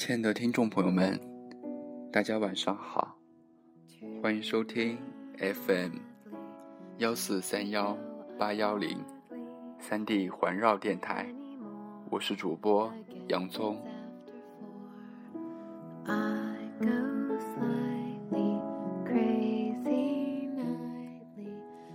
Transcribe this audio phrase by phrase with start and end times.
[0.00, 1.20] 亲爱的听众朋友们，
[2.10, 3.18] 大家晚上好，
[4.22, 4.96] 欢迎收听
[5.36, 5.92] FM
[6.96, 7.94] 幺四三幺
[8.38, 8.98] 八幺零
[9.78, 11.30] 三 D 环绕电台，
[12.08, 12.90] 我是主播
[13.28, 13.76] 洋葱。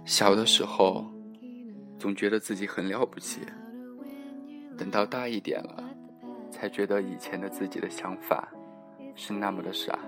[0.05, 1.11] 小的时候，
[1.97, 3.41] 总觉得自己很了不起，
[4.77, 5.84] 等到大一点了。
[6.51, 8.47] 才觉得以前的自己的想法
[9.15, 9.99] 是那么的傻。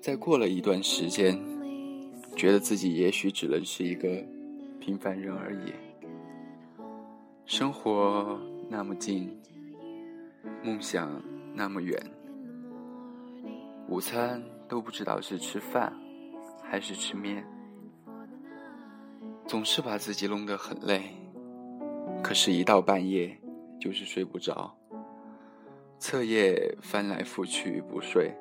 [0.00, 1.38] 再过了一段时间，
[2.34, 4.08] 觉得自己也许只能是一个
[4.80, 5.72] 平凡人而已。
[7.46, 9.30] 生活那么近，
[10.62, 11.22] 梦想
[11.54, 11.96] 那么远，
[13.88, 15.92] 午餐都不知道是吃饭
[16.62, 17.46] 还是吃面，
[19.46, 21.02] 总是把自己弄得很累。
[22.22, 23.36] 可是，一到半夜
[23.78, 24.74] 就是睡不着。
[26.04, 28.34] 彻夜翻来覆去不睡，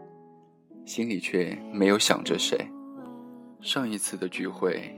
[0.84, 2.58] 心里却没有想着谁。
[3.60, 4.92] 上一次的聚会，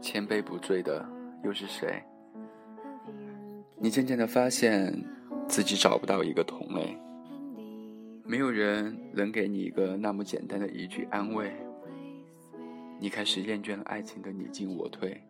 [0.00, 1.06] 千杯不醉的
[1.44, 2.02] 又是谁？
[3.76, 4.90] 你渐渐的发现
[5.46, 6.96] 自己找不到一个同类，
[8.24, 11.52] 没有人能给你一个那么简单的一句安慰。
[12.98, 15.22] 你开始厌倦了爱情的你进我退，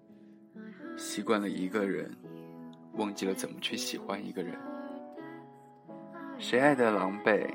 [0.96, 2.16] 习惯了一个人，
[2.92, 4.54] 忘记了怎么去喜欢一个人。
[6.40, 7.50] 谁爱的狼狈，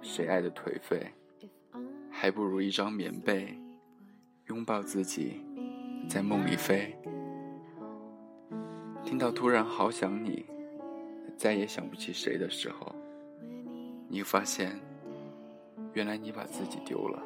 [0.00, 1.12] 谁爱的颓废，
[2.08, 3.52] 还不如一张棉被，
[4.46, 5.44] 拥抱自己，
[6.08, 6.96] 在梦里飞。
[9.02, 10.46] 听到突然好想你，
[11.36, 12.94] 再也想不起谁的时候，
[14.08, 14.78] 你发现，
[15.92, 17.20] 原来你把自己丢了。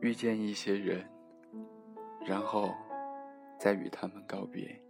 [0.00, 1.04] 遇见一些人，
[2.26, 2.70] 然后
[3.58, 4.87] 再与他们告别。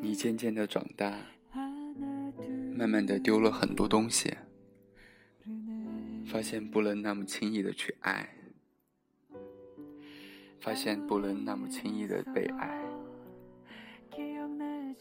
[0.00, 1.16] 你渐渐的长大，
[2.74, 4.34] 慢慢的丢了很多东西，
[6.26, 8.28] 发现不能那么轻易的去爱，
[10.58, 12.82] 发现不能那么轻易的被爱，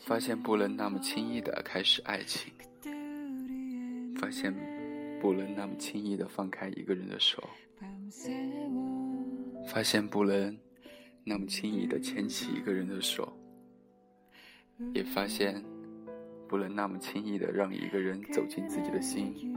[0.06, 2.54] 发现不能那么轻易的开始爱情，
[4.16, 4.54] 发现
[5.22, 7.48] 不能那么轻易的放开一个人的手，
[9.68, 10.58] 发现不能
[11.24, 13.32] 那么轻易的牵起一个人的手。
[14.96, 15.64] 也发现，
[16.48, 19.56] 不能那么轻易的让一个人走进自己的心。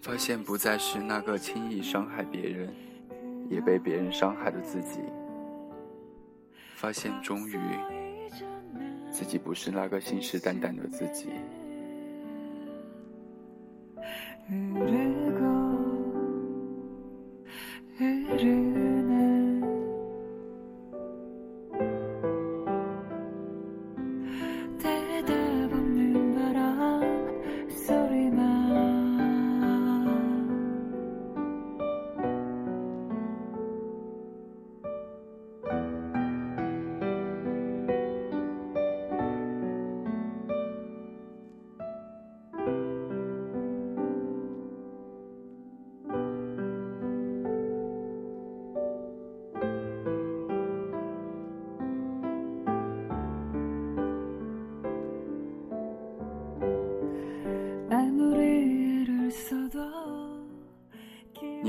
[0.00, 2.72] 发现不再是那个轻易伤害别人，
[3.50, 5.00] 也被别人伤害的自己。
[6.76, 7.58] 发现终于，
[9.10, 11.30] 自己不是那个信誓旦旦的自己。
[14.48, 15.42] 흐르고
[17.98, 19.07] 흐르는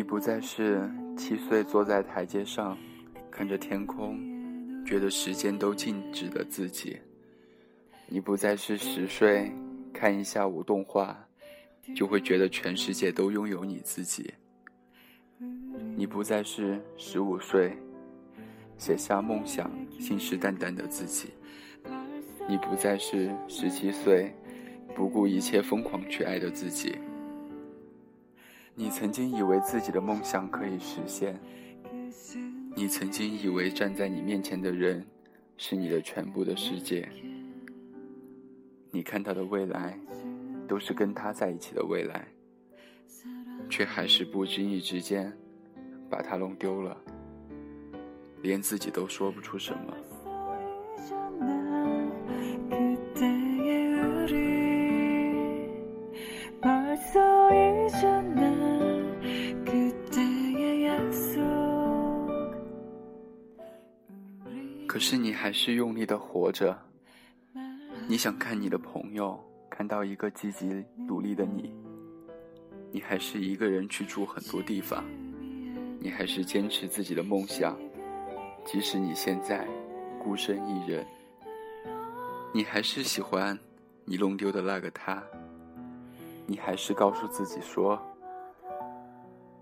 [0.10, 2.76] 不再是七岁坐在台阶上，
[3.30, 4.18] 看着天空，
[4.84, 6.98] 觉得时间都静止的自己；
[8.08, 9.52] 你不再是十岁
[9.94, 11.16] 看一下午动画，
[11.96, 14.24] 就会觉得全世界都拥有你自己；
[15.96, 17.78] 你不再是十五岁
[18.80, 21.28] 写下梦想信誓旦旦的自己；
[22.48, 24.34] 你不再是十七岁
[24.96, 26.98] 不顾一切疯狂去爱的自己。
[28.80, 31.38] 你曾经以为自己的梦想可以实现，
[32.78, 35.06] 你曾经以为站在你面前的人
[35.58, 37.10] 是你的全部的世界，
[38.90, 40.00] 你看到的未来
[40.66, 42.26] 都是跟他在一起的未来，
[43.70, 45.38] 却还是不经意之间
[46.10, 46.96] 把他弄丢了，
[48.42, 49.94] 连自己都说不出什么。
[64.90, 66.76] 可是你还是用力的活着。
[68.08, 69.40] 你想看你的朋友
[69.70, 71.72] 看到一个积极努力的你，
[72.92, 75.06] 你还是一个人去住很多地方，
[76.00, 77.78] 你还是坚持自己的梦想，
[78.66, 79.64] 即使你现在
[80.18, 81.06] 孤身一人，
[82.52, 83.56] 你还是喜欢
[84.06, 85.22] 你弄丢的那个他，
[86.48, 88.02] 你还是告诉自己说，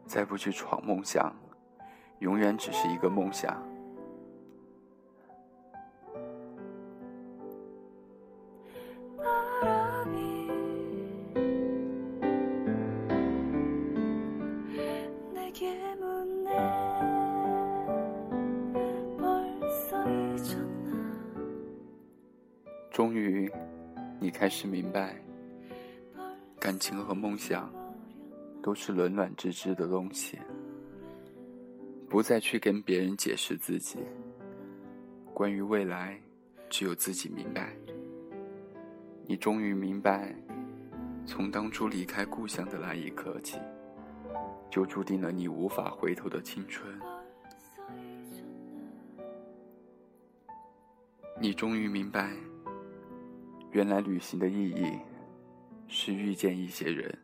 [0.05, 1.35] 再不去闯梦想，
[2.19, 3.61] 永远只是一个梦想。
[22.97, 23.47] 终于，
[24.19, 25.15] 你开始明白，
[26.59, 27.71] 感情和梦想
[28.59, 30.39] 都是冷暖自知的东西。
[32.09, 33.99] 不再去跟别人解释自己，
[35.31, 36.19] 关于未来，
[36.71, 37.71] 只有自己明白。
[39.27, 40.33] 你终于明白，
[41.23, 43.59] 从当初离开故乡的那一刻起，
[44.71, 46.99] 就注定了你无法回头的青春。
[51.39, 52.33] 你终于明白，
[53.71, 54.97] 原来旅行的意义
[55.87, 57.17] 是遇见一些人，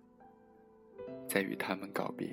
[1.28, 2.28] 再与他们告别。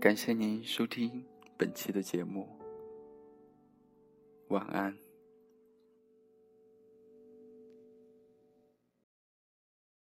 [0.00, 1.24] 感谢您收听
[1.56, 2.48] 本期的节目，
[4.48, 5.09] 晚安。